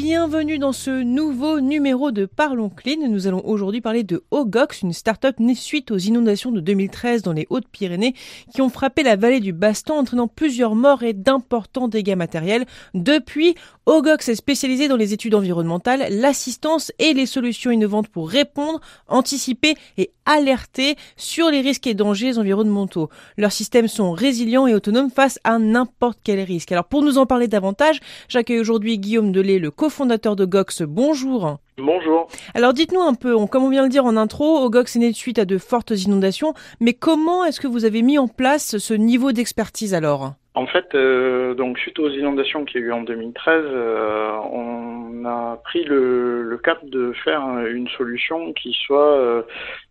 [0.00, 3.08] Bienvenue dans ce nouveau numéro de Parlons Clean.
[3.08, 7.32] Nous allons aujourd'hui parler de Ogox, une start-up née suite aux inondations de 2013 dans
[7.32, 8.14] les Hautes-Pyrénées
[8.54, 12.64] qui ont frappé la vallée du Bastan entraînant plusieurs morts et d'importants dégâts matériels.
[12.94, 13.56] Depuis,
[13.88, 19.76] Ogox est spécialisé dans les études environnementales, l'assistance et les solutions innovantes pour répondre, anticiper
[19.96, 23.08] et alerter sur les risques et dangers environnementaux.
[23.38, 26.70] Leurs systèmes sont résilients et autonomes face à n'importe quel risque.
[26.70, 30.82] Alors pour nous en parler davantage, j'accueille aujourd'hui Guillaume Delay, le cofondateur de Gox.
[30.82, 31.56] Bonjour.
[31.78, 32.28] Bonjour.
[32.52, 35.10] Alors dites-nous un peu, comme on vient de le dire en intro, Ogox est né
[35.10, 38.76] de suite à de fortes inondations, mais comment est-ce que vous avez mis en place
[38.76, 40.34] ce niveau d'expertise alors?
[40.58, 45.24] En fait, euh, donc suite aux inondations qu'il y a eu en 2013, euh, on
[45.24, 49.42] a pris le, cap de faire une solution qui soit euh,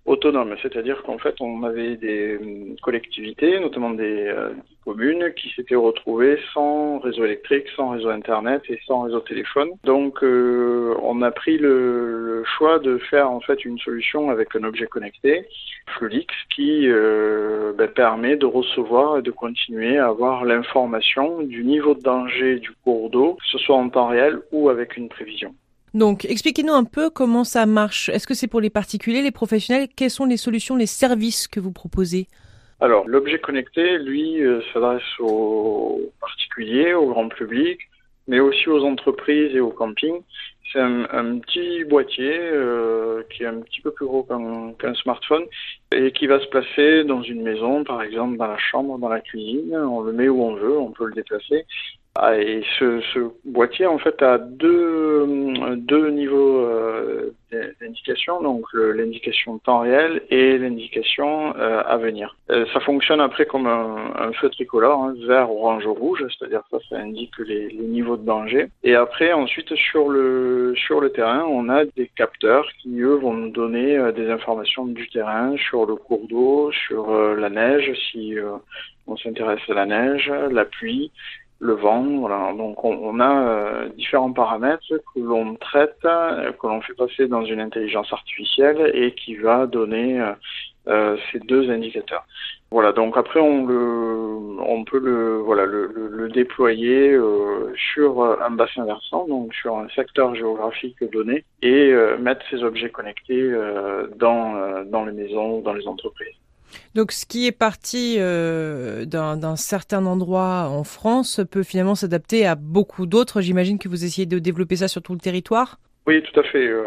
[0.05, 2.37] autonome, c'est-à-dire qu'en fait, on avait des
[2.81, 4.29] collectivités, notamment des,
[4.87, 9.69] communes, qui s'étaient retrouvées sans réseau électrique, sans réseau internet et sans réseau téléphone.
[9.83, 14.87] Donc, on a pris le, choix de faire en fait une solution avec un objet
[14.87, 15.45] connecté,
[15.97, 22.01] Flulix, qui ben, permet de recevoir et de continuer à avoir l'information du niveau de
[22.01, 25.53] danger du cours d'eau, que ce soit en temps réel ou avec une prévision.
[25.93, 28.09] Donc, expliquez-nous un peu comment ça marche.
[28.09, 29.87] Est-ce que c'est pour les particuliers, les professionnels?
[29.95, 32.27] Quelles sont les solutions, les services que vous proposez?
[32.79, 37.79] Alors, l'objet connecté, lui, euh, s'adresse aux particuliers, au grand public,
[38.27, 40.21] mais aussi aux entreprises et aux campings.
[40.71, 44.27] C'est un, petit boîtier euh, qui est un petit peu plus gros
[44.77, 45.45] qu'un smartphone
[45.93, 49.21] et qui va se placer dans une maison, par exemple dans la chambre, dans la
[49.21, 49.73] cuisine.
[49.75, 51.65] On le met où on veut, on peut le déplacer.
[52.19, 57.29] Ah, et ce, boîtier en fait a deux, deux niveaux euh,
[57.79, 62.35] d'indication, donc l'indication temps réel et l'indication euh, à venir.
[62.49, 66.97] Euh, ça fonctionne après comme un, feu tricolore, hein, vert, orange, rouge, c'est-à-dire ça, ça
[66.97, 68.65] indique les, les, niveaux de danger.
[68.83, 73.33] Et après, ensuite sur le sur le terrain, on a des capteurs qui eux vont
[73.33, 78.35] nous donner des informations du terrain sur le cours d'eau, sur la neige si
[79.05, 81.11] on s'intéresse à la neige, la pluie
[81.59, 82.03] le vent.
[82.19, 82.53] Voilà.
[82.53, 87.45] Donc on, a euh, différents paramètres que l'on traite, euh, que l'on fait passer dans
[87.45, 90.23] une intelligence artificielle et qui va donner
[90.87, 92.25] euh, ces deux indicateurs.
[92.69, 92.91] Voilà.
[92.91, 97.17] Donc après on le, on peut le, voilà, le, le, déployer
[97.93, 103.49] sur un bassin versant, donc sur un secteur géographique donné, et mettre ces objets connectés
[104.17, 106.35] dans dans les maisons, dans les entreprises.
[106.95, 112.55] Donc ce qui est parti euh, d'un certain endroit en France peut finalement s'adapter à
[112.55, 113.41] beaucoup d'autres.
[113.41, 115.79] J'imagine que vous essayez de développer ça sur tout le territoire?
[116.07, 116.65] Oui, tout à fait.
[116.65, 116.85] Euh,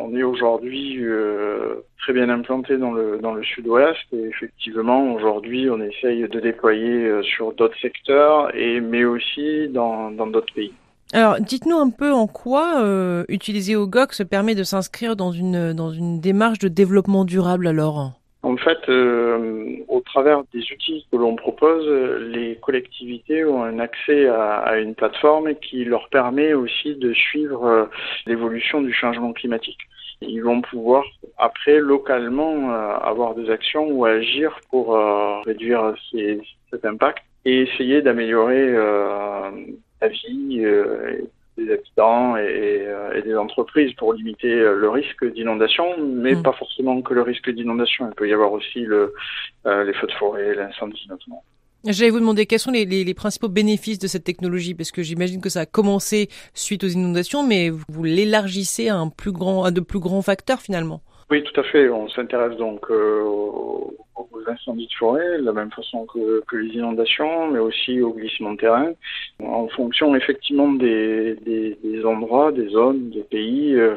[0.00, 5.70] on est aujourd'hui euh, très bien implanté dans le, dans le sud-ouest et effectivement aujourd'hui
[5.70, 10.72] on essaye de déployer sur d'autres secteurs et mais aussi dans d'autres pays.
[11.12, 12.84] Alors, dites-nous un peu en quoi
[13.28, 18.12] utiliser OGOX permet de s'inscrire dans une, dans une démarche de développement durable alors?
[18.46, 21.84] En fait, euh, au travers des outils que l'on propose,
[22.20, 27.84] les collectivités ont un accès à, une plateforme qui leur permet aussi de suivre euh,
[28.24, 29.80] l'évolution du changement climatique.
[30.20, 31.02] Ils vont pouvoir
[31.38, 34.96] après localement euh, avoir des actions ou agir pour
[35.44, 36.40] réduire ces,
[36.70, 40.64] cet impact et essayer d'améliorer la vie
[41.56, 46.42] des habitants euh, et, des entreprises pour limiter euh, le risque d'inondation, mais mm.
[46.42, 48.08] pas forcément que le risque d'inondation.
[48.08, 49.14] Il peut y avoir aussi le,
[49.66, 51.42] euh, les feux de forêt, l'incendie notamment.
[51.84, 55.02] J'allais vous demander quels sont les, les, les, principaux bénéfices de cette technologie, parce que
[55.02, 59.62] j'imagine que ça a commencé suite aux inondations, mais vous l'élargissez à un plus grand,
[59.64, 61.00] à de plus grands facteurs finalement.
[61.28, 61.88] Oui, tout à fait.
[61.88, 63.94] On s'intéresse donc euh, aux,
[64.46, 68.58] incendies de forêt, de la même façon que, les inondations, mais aussi au glissement de
[68.58, 68.92] terrain,
[69.42, 71.36] en fonction effectivement des,
[72.04, 73.74] endroits, des zones, des pays.
[73.74, 73.96] Euh,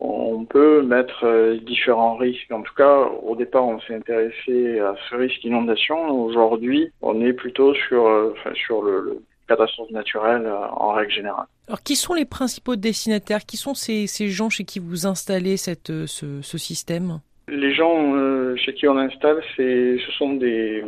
[0.00, 2.50] on peut mettre euh, différents risques.
[2.50, 6.10] En tout cas, au départ, on s'est intéressé à ce risque d'inondation.
[6.10, 10.46] Aujourd'hui, on est plutôt sur, enfin, sur le, le catastrophe naturelle
[10.76, 11.46] en règle générale.
[11.68, 13.44] Alors, qui sont les principaux destinataires?
[13.46, 17.20] Qui sont ces, ces gens chez qui vous installez cette, euh, ce, ce système?
[17.48, 20.82] Les gens euh, chez qui on installe, c'est, ce sont des,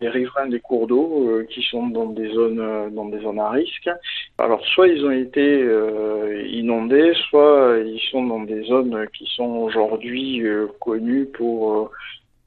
[0.00, 3.38] des riverains des cours d'eau euh, qui sont dans des zones euh, dans des zones
[3.38, 3.90] à risque.
[4.38, 9.56] Alors soit ils ont été euh, inondés, soit ils sont dans des zones qui sont
[9.66, 10.42] aujourd'hui
[10.78, 11.90] connues pour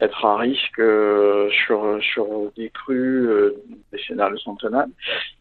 [0.01, 3.55] être à risque euh, sur sur des crues euh,
[3.91, 4.89] décennales centenales.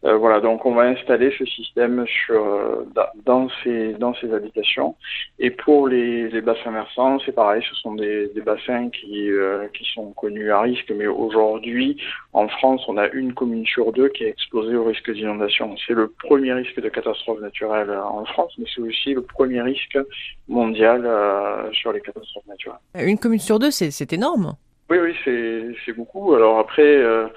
[0.05, 2.85] Euh, voilà, donc on va installer ce système sur
[3.25, 4.95] dans ces dans ces habitations.
[5.39, 9.29] Et pour les, les bassins versants, c'est pareil, ce sont des, des bassins qui
[9.73, 11.97] qui sont connus à risque, mais aujourd'hui
[12.33, 15.75] en France, on a une commune sur deux qui est exposée au risque d'inondation.
[15.85, 19.97] C'est le premier risque de catastrophe naturelle en France, mais c'est aussi le premier risque
[20.47, 21.07] mondial
[21.73, 22.79] sur les catastrophes naturelles.
[22.95, 24.55] Une commune sur deux, c'est énorme.
[24.89, 25.15] Oui, oui,
[25.85, 26.33] c'est beaucoup.
[26.35, 27.27] Alors après, euh,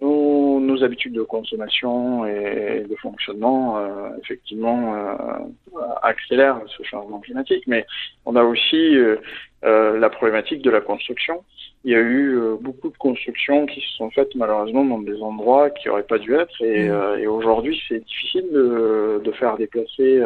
[0.00, 7.64] nos, nos, habitudes de consommation et de fonctionnement, euh, effectivement, euh, accélèrent ce changement climatique.
[7.66, 7.86] Mais
[8.24, 9.16] on a aussi euh,
[9.64, 11.44] euh, la problématique de la construction.
[11.84, 15.70] Il y a eu beaucoup de constructions qui se sont faites malheureusement dans des endroits
[15.70, 16.62] qui n'auraient pas dû être.
[16.62, 17.18] Et, mmh.
[17.20, 20.22] et aujourd'hui, c'est difficile de, de, faire déplacer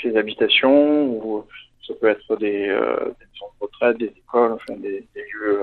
[0.00, 1.44] ces habitations ou
[1.86, 5.60] ça peut être des, des maisons de retraite, des écoles, enfin des, des lieux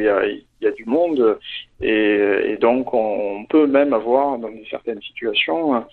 [0.00, 1.38] il y a, il y a du monde
[1.80, 5.84] et, et, donc on peut même avoir dans certaines situations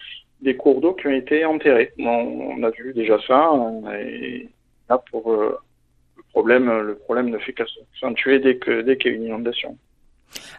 [0.42, 1.94] des cours d'eau qui ont été enterrés.
[2.00, 3.52] On, on a vu déjà ça
[4.00, 4.48] et
[4.90, 5.58] là pour euh,
[6.16, 9.78] le problème, le problème ne fait qu'accentuer dès que dès qu'il y a une inondation.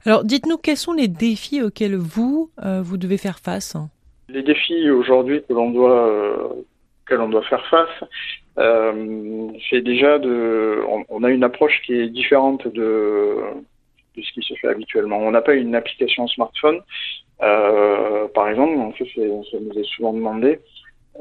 [0.05, 3.77] Alors dites-nous quels sont les défis auxquels vous euh, vous devez faire face?
[4.29, 6.49] Les défis aujourd'hui que l'on doit euh,
[7.07, 8.09] que l'on doit faire face,
[9.71, 13.37] c'est déjà de, on, a une approche qui est différente de,
[14.17, 15.19] de ce qui se fait habituellement.
[15.19, 16.81] On n'a pas une application smartphone,
[17.43, 19.05] euh, par exemple, ça,
[19.51, 20.61] ça nous est souvent demandé.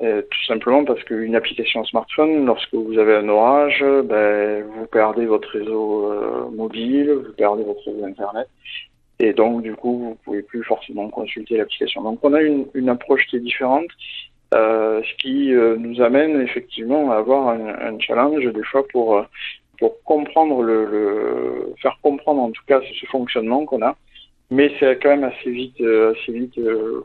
[0.04, 5.26] Euh, tout simplement parce qu'une application smartphone, lorsque vous avez un orage, ben, vous perdez
[5.26, 8.48] votre réseau euh, mobile, vous perdez votre réseau internet,
[9.18, 12.04] et donc du coup vous pouvez plus forcément consulter l'application.
[12.04, 13.88] Donc on a une, une approche qui est différente
[14.54, 19.18] euh, ce qui euh, nous amène effectivement à avoir un, un challenge des fois pour
[19.18, 19.24] euh,
[19.78, 23.96] pour comprendre le, le, faire comprendre en tout cas ce fonctionnement qu'on a.
[24.50, 26.58] Mais c'est quand même assez vite assez vite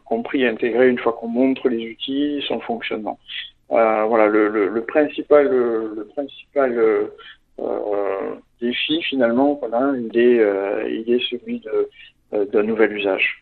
[0.05, 3.19] compris et intégré une fois qu'on montre les outils, son fonctionnement.
[3.69, 6.81] voilà le, le, le, principal le, principal
[8.61, 10.41] défi finalement a, il est
[10.89, 11.91] il est celui de
[12.45, 13.42] d'un nouvel usage.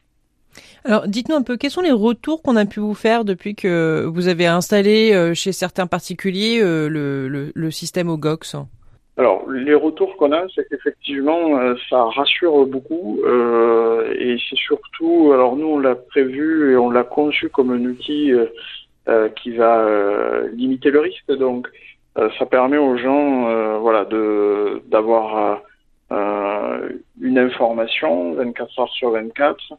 [0.85, 4.05] Alors, dites-nous un peu, quels sont les retours qu'on a pu vous faire depuis que
[4.07, 6.89] vous avez installé euh, chez certains particuliers euh,
[7.55, 8.57] le, système OGOX
[9.17, 13.21] Alors, les retours qu'on a, c'est qu'effectivement, euh, ça rassure beaucoup
[14.19, 18.33] et c'est surtout, alors nous, on l'a prévu et on l'a conçu comme un outil
[19.37, 19.87] qui va
[20.53, 21.33] limiter le risque.
[21.33, 21.69] Donc,
[22.17, 24.07] ça permet aux gens, voilà,
[24.91, 25.63] d'avoir
[26.11, 29.75] une information 24 heures sur 24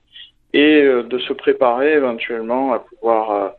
[0.54, 3.50] et euh, de se préparer éventuellement à pouvoir euh,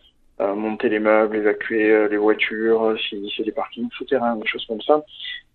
[0.41, 4.83] euh, monter les meubles, évacuer les voitures, si c'est des parkings souterrains, des choses comme
[4.83, 5.03] ça.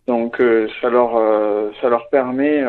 [0.07, 0.41] Donc
[0.81, 1.11] ça leur
[1.81, 2.63] ça leur permet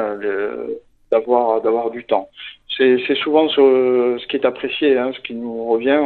[1.12, 2.28] d'avoir d'avoir du temps.
[2.76, 6.04] C'est c'est souvent ce, ce qui est apprécié, hein, ce qui nous revient en,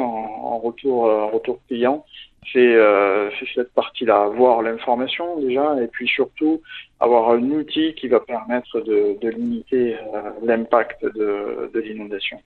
[0.52, 2.04] en retour en retour client,
[2.52, 6.60] c'est euh, cette partie-là, avoir l'information déjà, et puis surtout
[7.00, 9.96] avoir un outil qui va permettre de, de limiter
[10.42, 12.38] l'impact de, de l'inondation.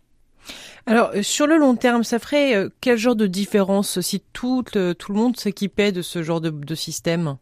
[0.89, 4.63] Alors, euh, sur le long terme, ça ferait euh, quel genre de différence si tout,
[4.75, 7.37] le, tout le monde s'équipait de ce genre de, système?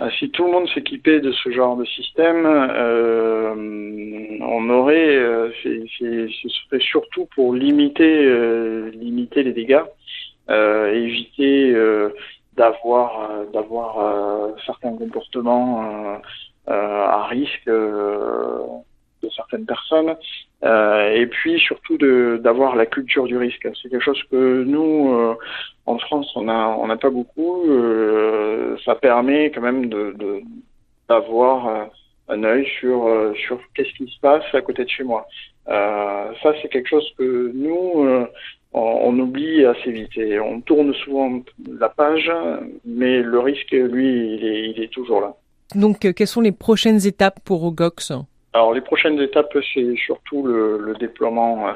[0.00, 3.54] Ah, si tout le monde s'équipait de ce genre de système, euh,
[4.40, 9.82] on aurait, euh, ce serait surtout pour limiter, euh, limiter les dégâts,
[10.48, 11.74] éviter
[12.56, 16.20] d'avoir, d'avoir certains comportements
[16.66, 20.16] à risque de certaines personnes,
[20.64, 23.68] euh, et puis surtout d'avoir la culture du risque.
[23.80, 25.34] C'est quelque chose que nous, euh,
[25.86, 27.70] en France, on n'a pas beaucoup.
[27.70, 29.88] Euh, ça permet quand même
[31.08, 31.88] d'avoir
[32.28, 33.08] un œil sur
[33.74, 35.26] qu'est-ce qui se passe à côté de chez moi.
[35.66, 38.26] ça, c'est quelque chose que nous
[38.72, 40.10] on, oublie assez vite
[40.44, 41.40] on tourne souvent
[41.80, 42.30] la page,
[42.84, 45.34] mais le risque, lui, il est toujours là.
[45.74, 48.12] Donc, quelles sont les prochaines étapes pour Ogox
[48.52, 51.72] alors les prochaines étapes, c'est surtout le, le, déploiement euh,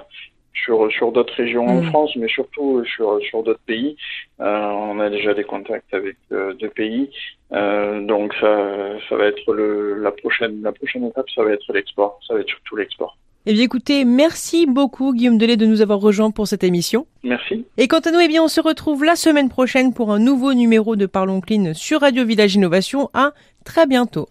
[0.55, 1.87] sur sur d'autres régions en mmh.
[1.87, 3.97] France, mais surtout sur sur d'autres pays.
[4.41, 7.11] Euh, on a déjà des contacts avec euh, deux pays,
[7.53, 11.73] euh, donc ça ça va être le la prochaine la prochaine étape, ça va être
[11.73, 12.19] l'export.
[12.27, 13.17] Ça va être surtout l'export.
[13.45, 17.07] Eh bien écoutez, merci beaucoup Guillaume Delay de nous avoir rejoints pour cette émission.
[17.25, 17.65] Merci.
[17.77, 20.55] Et quant à nous, eh bien on se retrouve la semaine prochaine pour un nouveau
[20.55, 23.11] numéro de Parlons Clean sur Radio Village Innovation.
[23.15, 23.33] À
[23.65, 24.29] très bientôt.